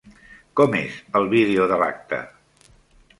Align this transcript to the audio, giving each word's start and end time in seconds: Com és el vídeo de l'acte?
Com 0.59 0.77
és 0.79 0.95
el 1.19 1.29
vídeo 1.33 1.67
de 1.73 1.77
l'acte? 1.83 2.21